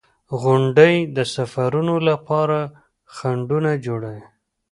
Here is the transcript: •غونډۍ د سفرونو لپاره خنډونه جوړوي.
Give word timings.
•غونډۍ 0.41 0.95
د 1.15 1.17
سفرونو 1.35 1.95
لپاره 2.09 2.59
خنډونه 3.15 3.71
جوړوي. 3.85 4.23